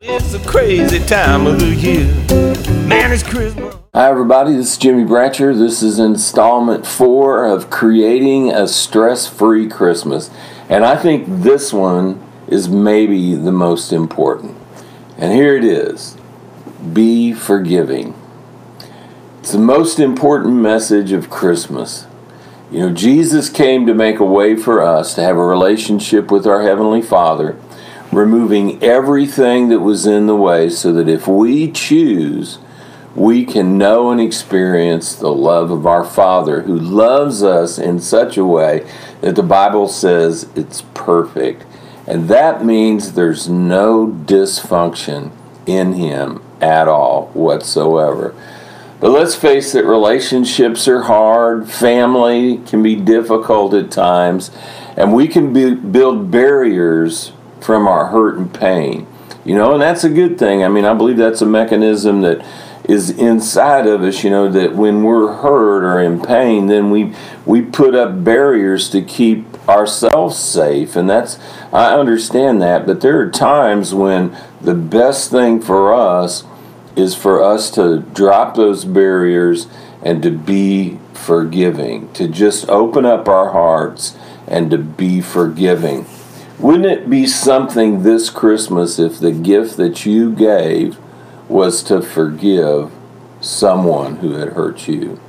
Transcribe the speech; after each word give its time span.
It's 0.00 0.32
a 0.32 0.38
crazy 0.46 1.00
time 1.00 1.44
of 1.48 1.58
the 1.58 1.74
year. 1.74 2.06
Man, 2.86 3.10
it's 3.10 3.24
Christmas. 3.24 3.74
Hi, 3.92 4.08
everybody. 4.08 4.52
This 4.52 4.74
is 4.74 4.78
Jimmy 4.78 5.02
Brancher. 5.02 5.58
This 5.58 5.82
is 5.82 5.98
installment 5.98 6.86
four 6.86 7.44
of 7.44 7.68
Creating 7.68 8.52
a 8.52 8.68
Stress 8.68 9.26
Free 9.26 9.68
Christmas. 9.68 10.30
And 10.68 10.84
I 10.84 10.94
think 10.94 11.24
this 11.26 11.72
one 11.72 12.24
is 12.46 12.68
maybe 12.68 13.34
the 13.34 13.50
most 13.50 13.92
important. 13.92 14.56
And 15.16 15.32
here 15.32 15.56
it 15.56 15.64
is 15.64 16.16
Be 16.92 17.32
forgiving. 17.32 18.14
It's 19.40 19.50
the 19.50 19.58
most 19.58 19.98
important 19.98 20.54
message 20.54 21.10
of 21.10 21.28
Christmas. 21.28 22.06
You 22.70 22.80
know, 22.80 22.92
Jesus 22.92 23.50
came 23.50 23.84
to 23.86 23.94
make 23.94 24.20
a 24.20 24.24
way 24.24 24.54
for 24.54 24.80
us 24.80 25.16
to 25.16 25.22
have 25.22 25.36
a 25.36 25.44
relationship 25.44 26.30
with 26.30 26.46
our 26.46 26.62
Heavenly 26.62 27.02
Father 27.02 27.58
removing 28.12 28.82
everything 28.82 29.68
that 29.68 29.80
was 29.80 30.06
in 30.06 30.26
the 30.26 30.36
way 30.36 30.70
so 30.70 30.92
that 30.92 31.08
if 31.08 31.26
we 31.26 31.70
choose, 31.70 32.58
we 33.14 33.44
can 33.44 33.76
know 33.76 34.10
and 34.10 34.20
experience 34.20 35.14
the 35.14 35.32
love 35.32 35.70
of 35.70 35.86
our 35.86 36.04
Father 36.04 36.62
who 36.62 36.78
loves 36.78 37.42
us 37.42 37.78
in 37.78 38.00
such 38.00 38.36
a 38.36 38.44
way 38.44 38.88
that 39.20 39.34
the 39.34 39.42
Bible 39.42 39.88
says 39.88 40.48
it's 40.54 40.82
perfect. 40.94 41.64
And 42.06 42.28
that 42.28 42.64
means 42.64 43.12
there's 43.12 43.48
no 43.48 44.06
dysfunction 44.06 45.32
in 45.66 45.94
Him 45.94 46.42
at 46.60 46.88
all 46.88 47.26
whatsoever. 47.34 48.34
But 49.00 49.10
let's 49.10 49.34
face 49.34 49.74
it, 49.74 49.84
relationships 49.84 50.88
are 50.88 51.02
hard, 51.02 51.70
family 51.70 52.58
can 52.66 52.82
be 52.82 52.96
difficult 52.96 53.74
at 53.74 53.92
times, 53.92 54.50
and 54.96 55.12
we 55.12 55.28
can 55.28 55.52
be, 55.52 55.74
build 55.74 56.32
barriers 56.32 57.32
from 57.60 57.86
our 57.86 58.06
hurt 58.06 58.38
and 58.38 58.52
pain. 58.52 59.06
You 59.44 59.54
know, 59.54 59.72
and 59.72 59.82
that's 59.82 60.04
a 60.04 60.10
good 60.10 60.38
thing. 60.38 60.62
I 60.62 60.68
mean, 60.68 60.84
I 60.84 60.94
believe 60.94 61.16
that's 61.16 61.40
a 61.40 61.46
mechanism 61.46 62.20
that 62.22 62.44
is 62.88 63.10
inside 63.10 63.86
of 63.86 64.02
us, 64.02 64.24
you 64.24 64.30
know, 64.30 64.50
that 64.50 64.74
when 64.74 65.02
we're 65.02 65.32
hurt 65.34 65.84
or 65.84 66.00
in 66.00 66.20
pain, 66.20 66.66
then 66.66 66.90
we 66.90 67.14
we 67.44 67.60
put 67.60 67.94
up 67.94 68.24
barriers 68.24 68.88
to 68.90 69.02
keep 69.02 69.68
ourselves 69.68 70.38
safe. 70.38 70.96
And 70.96 71.08
that's 71.08 71.38
I 71.72 71.94
understand 71.94 72.62
that, 72.62 72.86
but 72.86 73.02
there 73.02 73.20
are 73.20 73.30
times 73.30 73.94
when 73.94 74.36
the 74.60 74.74
best 74.74 75.30
thing 75.30 75.60
for 75.60 75.94
us 75.94 76.44
is 76.96 77.14
for 77.14 77.44
us 77.44 77.70
to 77.72 78.00
drop 78.00 78.56
those 78.56 78.84
barriers 78.84 79.68
and 80.02 80.22
to 80.22 80.30
be 80.30 80.98
forgiving, 81.12 82.12
to 82.14 82.26
just 82.26 82.68
open 82.68 83.04
up 83.04 83.28
our 83.28 83.52
hearts 83.52 84.16
and 84.46 84.70
to 84.70 84.78
be 84.78 85.20
forgiving. 85.20 86.06
Wouldn't 86.58 86.86
it 86.86 87.08
be 87.08 87.24
something 87.24 88.02
this 88.02 88.30
Christmas 88.30 88.98
if 88.98 89.20
the 89.20 89.30
gift 89.30 89.76
that 89.76 90.04
you 90.04 90.34
gave 90.34 90.98
was 91.48 91.84
to 91.84 92.02
forgive 92.02 92.90
someone 93.40 94.16
who 94.16 94.32
had 94.32 94.54
hurt 94.54 94.88
you? 94.88 95.20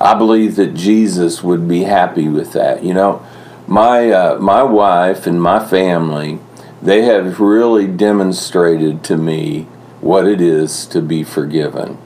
I 0.00 0.14
believe 0.14 0.56
that 0.56 0.74
Jesus 0.74 1.40
would 1.40 1.68
be 1.68 1.84
happy 1.84 2.28
with 2.28 2.52
that. 2.54 2.82
You 2.82 2.94
know, 2.94 3.24
my 3.68 4.10
uh, 4.10 4.38
my 4.40 4.64
wife 4.64 5.28
and 5.28 5.40
my 5.40 5.64
family, 5.64 6.40
they 6.82 7.02
have 7.02 7.38
really 7.38 7.86
demonstrated 7.86 9.04
to 9.04 9.16
me 9.16 9.68
what 10.00 10.26
it 10.26 10.40
is 10.40 10.84
to 10.86 11.00
be 11.00 11.22
forgiven. 11.22 11.96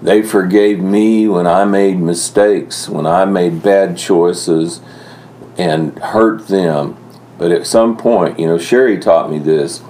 They 0.00 0.22
forgave 0.22 0.78
me 0.78 1.26
when 1.26 1.48
I 1.48 1.64
made 1.64 1.98
mistakes, 1.98 2.88
when 2.88 3.06
I 3.06 3.24
made 3.24 3.64
bad 3.64 3.98
choices 3.98 4.80
and 5.58 5.98
hurt 5.98 6.46
them 6.46 6.96
but 7.38 7.50
at 7.50 7.66
some 7.66 7.96
point, 7.96 8.38
you 8.38 8.46
know, 8.46 8.58
Sherri 8.58 8.98
taught 8.98 9.30
me 9.30 9.38
this 9.38 9.82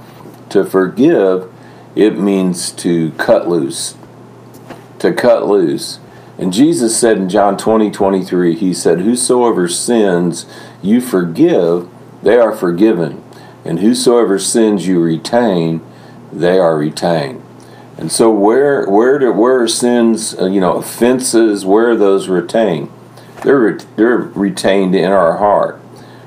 to 0.50 0.64
forgive, 0.64 1.52
it 1.94 2.18
means 2.18 2.72
to 2.72 3.12
cut 3.12 3.48
loose. 3.48 3.96
To 5.00 5.12
cut 5.12 5.46
loose. 5.46 6.00
And 6.38 6.52
Jesus 6.52 6.98
said 6.98 7.16
in 7.16 7.28
John 7.28 7.56
20, 7.56 7.90
23, 7.90 8.54
He 8.54 8.74
said, 8.74 9.00
Whosoever 9.00 9.68
sins 9.68 10.46
you 10.82 11.00
forgive, 11.00 11.88
they 12.22 12.36
are 12.36 12.54
forgiven. 12.54 13.22
And 13.64 13.80
whosoever 13.80 14.38
sins 14.38 14.86
you 14.86 15.00
retain, 15.00 15.80
they 16.32 16.58
are 16.58 16.76
retained. 16.76 17.42
And 17.98 18.12
so, 18.12 18.30
where 18.30 18.86
where 18.88 19.18
do, 19.18 19.32
where 19.32 19.62
are 19.62 19.68
sins, 19.68 20.38
uh, 20.38 20.46
you 20.46 20.60
know, 20.60 20.74
offenses? 20.74 21.64
Where 21.64 21.90
are 21.90 21.96
those 21.96 22.28
retained? 22.28 22.90
They're 23.42 23.78
they're 23.96 24.18
retained 24.18 24.94
in 24.94 25.10
our 25.10 25.38
heart. 25.38 25.80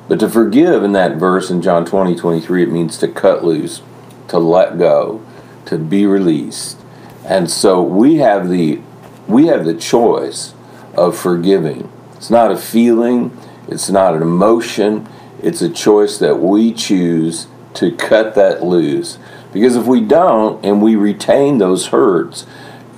But 0.10 0.20
to 0.22 0.28
forgive 0.28 0.84
in 0.84 0.92
that 0.94 1.18
verse 1.18 1.52
in 1.52 1.62
John 1.62 1.86
20, 1.86 2.16
23, 2.16 2.64
it 2.64 2.72
means 2.72 2.98
to 2.98 3.08
cut 3.08 3.46
loose, 3.46 3.84
to 4.30 4.40
let 4.40 4.80
go, 4.80 5.24
to 5.66 5.78
be 5.78 6.08
released. 6.08 6.80
And 7.24 7.50
so 7.50 7.82
we 7.82 8.16
have 8.16 8.50
the 8.50 8.82
we 9.28 9.46
have 9.46 9.64
the 9.64 9.76
choice 9.76 10.56
of 10.96 11.16
forgiving. 11.16 11.92
It's 12.16 12.32
not 12.32 12.52
a 12.52 12.58
feeling, 12.58 13.38
it's 13.68 13.92
not 13.92 14.16
an 14.16 14.24
emotion, 14.24 15.08
it's 15.44 15.62
a 15.62 15.70
choice 15.70 16.18
that 16.18 16.40
we 16.40 16.74
choose 16.74 17.46
to 17.76 17.92
cut 17.92 18.34
that 18.34 18.64
loose. 18.64 19.20
Because 19.54 19.76
if 19.76 19.86
we 19.86 20.02
don't 20.02 20.66
and 20.66 20.82
we 20.82 20.96
retain 20.96 21.60
those 21.60 21.88
hurts, 21.88 22.48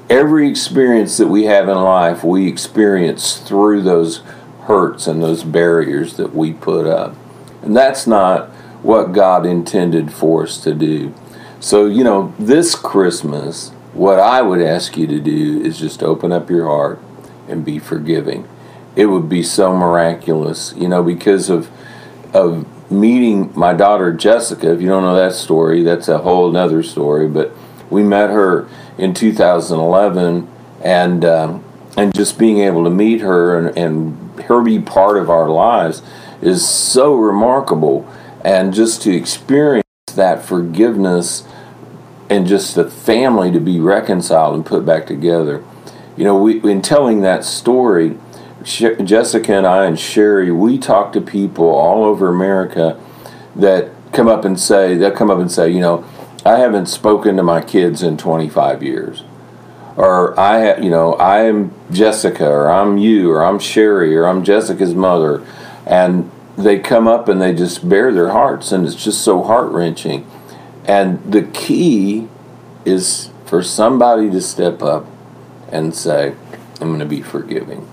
every 0.09 0.49
experience 0.49 1.17
that 1.17 1.27
we 1.27 1.43
have 1.43 1.67
in 1.67 1.77
life, 1.77 2.23
we 2.23 2.47
experience 2.47 3.37
through 3.37 3.81
those 3.81 4.21
hurts 4.63 5.07
and 5.07 5.21
those 5.21 5.43
barriers 5.43 6.17
that 6.17 6.35
we 6.35 6.53
put 6.53 6.87
up. 6.87 7.15
And 7.61 7.75
that's 7.75 8.07
not 8.07 8.49
what 8.83 9.13
God 9.13 9.45
intended 9.45 10.11
for 10.13 10.43
us 10.43 10.57
to 10.63 10.73
do. 10.73 11.13
So, 11.59 11.85
you 11.85 12.03
know, 12.03 12.33
this 12.39 12.73
Christmas, 12.75 13.69
what 13.93 14.19
I 14.19 14.41
would 14.41 14.61
ask 14.61 14.97
you 14.97 15.05
to 15.07 15.19
do 15.19 15.61
is 15.61 15.79
just 15.79 16.01
open 16.01 16.31
up 16.31 16.49
your 16.49 16.65
heart 16.65 16.99
and 17.47 17.63
be 17.63 17.77
forgiving. 17.77 18.47
It 18.95 19.07
would 19.07 19.29
be 19.29 19.43
so 19.43 19.75
miraculous, 19.75 20.73
you 20.75 20.87
know, 20.87 21.03
because 21.03 21.49
of 21.49 21.69
of 22.33 22.65
meeting 22.91 23.51
my 23.55 23.73
daughter 23.73 24.13
Jessica. 24.13 24.71
If 24.71 24.81
you 24.81 24.87
don't 24.87 25.03
know 25.03 25.15
that 25.15 25.33
story, 25.33 25.83
that's 25.83 26.07
a 26.07 26.19
whole 26.19 26.55
other 26.55 26.83
story. 26.83 27.27
But 27.27 27.51
we 27.89 28.03
met 28.03 28.29
her 28.29 28.67
in 28.97 29.13
2011, 29.13 30.47
and 30.83 31.25
um, 31.25 31.63
and 31.97 32.13
just 32.13 32.39
being 32.39 32.59
able 32.59 32.83
to 32.83 32.89
meet 32.89 33.21
her 33.21 33.57
and, 33.57 33.77
and 33.77 34.41
her 34.41 34.61
be 34.61 34.79
part 34.79 35.17
of 35.17 35.29
our 35.29 35.49
lives 35.49 36.01
is 36.41 36.67
so 36.67 37.13
remarkable. 37.15 38.07
And 38.43 38.73
just 38.73 39.01
to 39.03 39.13
experience 39.13 39.85
that 40.15 40.43
forgiveness 40.43 41.43
and 42.29 42.47
just 42.47 42.75
the 42.75 42.89
family 42.89 43.51
to 43.51 43.59
be 43.59 43.79
reconciled 43.79 44.55
and 44.55 44.65
put 44.65 44.85
back 44.85 45.05
together. 45.05 45.63
You 46.17 46.23
know, 46.23 46.37
we, 46.37 46.61
in 46.69 46.81
telling 46.81 47.21
that 47.21 47.43
story, 47.43 48.17
Jessica 48.63 49.53
and 49.53 49.67
I 49.67 49.85
and 49.85 49.99
Sherri, 49.99 50.51
we 50.51 50.77
talk 50.77 51.13
to 51.13 51.21
people 51.21 51.65
all 51.65 52.03
over 52.03 52.29
America 52.29 52.99
that 53.55 53.89
come 54.13 54.27
up 54.27 54.45
and 54.45 54.59
say, 54.59 54.95
they'll 54.95 55.11
come 55.11 55.29
up 55.29 55.39
and 55.39 55.51
say, 55.51 55.69
you 55.69 55.79
know, 55.79 56.05
I 56.45 56.57
haven't 56.57 56.87
spoken 56.87 57.37
to 57.37 57.43
my 57.43 57.61
kids 57.61 58.01
in 58.01 58.17
25 58.17 58.81
years 58.81 59.23
or 59.97 60.39
I, 60.39 60.77
you 60.77 60.89
know, 60.89 61.13
I 61.15 61.43
am 61.43 61.73
Jessica, 61.91 62.47
or 62.47 62.69
I'm 62.69 62.97
you, 62.97 63.31
or 63.31 63.43
I'm 63.43 63.59
Sherri, 63.59 64.15
or 64.15 64.25
I'm 64.25 64.43
Jessica's 64.43 64.95
mother, 64.95 65.45
and 65.85 66.29
they 66.57 66.79
come 66.79 67.07
up 67.07 67.27
and 67.27 67.41
they 67.41 67.53
just 67.53 67.87
bare 67.87 68.13
their 68.13 68.29
hearts, 68.29 68.71
and 68.71 68.85
it's 68.85 69.01
just 69.01 69.21
so 69.21 69.43
heart 69.43 69.71
wrenching. 69.71 70.25
And 70.85 71.21
the 71.31 71.43
key 71.43 72.27
is 72.85 73.29
for 73.45 73.61
somebody 73.61 74.29
to 74.31 74.41
step 74.41 74.81
up 74.81 75.05
and 75.69 75.95
say, 75.95 76.35
"I'm 76.79 76.87
going 76.87 76.99
to 76.99 77.05
be 77.05 77.21
forgiving." 77.21 77.87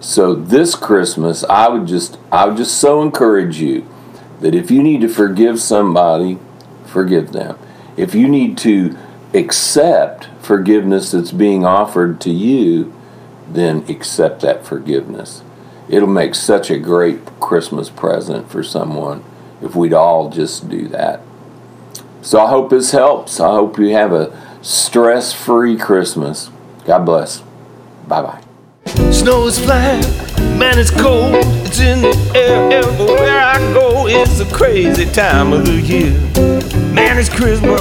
So 0.00 0.34
this 0.34 0.74
Christmas, 0.74 1.44
I 1.44 1.68
would 1.68 1.86
just, 1.86 2.18
I 2.32 2.46
would 2.46 2.56
just 2.56 2.78
so 2.78 3.02
encourage 3.02 3.58
you 3.60 3.86
that 4.40 4.54
if 4.54 4.70
you 4.70 4.82
need 4.82 5.02
to 5.02 5.08
forgive 5.08 5.60
somebody, 5.60 6.38
forgive 6.86 7.32
them. 7.32 7.58
If 7.96 8.14
you 8.14 8.26
need 8.28 8.56
to 8.58 8.96
accept 9.32 10.28
forgiveness 10.40 11.12
that's 11.12 11.32
being 11.32 11.64
offered 11.64 12.20
to 12.22 12.30
you, 12.30 12.92
then 13.48 13.84
accept 13.88 14.40
that 14.40 14.64
forgiveness. 14.64 15.42
It'll 15.88 16.08
make 16.08 16.34
such 16.34 16.70
a 16.70 16.78
great 16.78 17.24
Christmas 17.40 17.90
present 17.90 18.50
for 18.50 18.62
someone 18.62 19.24
if 19.60 19.74
we'd 19.74 19.92
all 19.92 20.30
just 20.30 20.68
do 20.68 20.88
that. 20.88 21.20
So 22.22 22.40
I 22.40 22.48
hope 22.48 22.70
this 22.70 22.92
helps. 22.92 23.40
I 23.40 23.50
hope 23.50 23.78
you 23.78 23.88
have 23.90 24.12
a 24.12 24.36
stress 24.62 25.32
free 25.32 25.76
Christmas. 25.76 26.50
God 26.84 27.04
bless. 27.04 27.42
Bye 28.06 28.22
bye. 28.22 28.42
Snow 29.10 29.46
is 29.46 29.58
flying, 29.58 30.00
man, 30.58 30.78
it's 30.78 30.90
cold. 30.90 31.34
It's 31.66 31.80
in 31.80 32.02
the 32.02 32.32
air 32.34 32.72
everywhere 32.72 33.40
I 33.40 33.58
go. 33.72 34.06
It's 34.06 34.40
a 34.40 34.46
crazy 34.46 35.06
time 35.06 35.52
of 35.52 35.66
the 35.66 35.80
year. 35.80 36.12
Man, 36.94 37.18
it's 37.18 37.28
Christmas. 37.28 37.80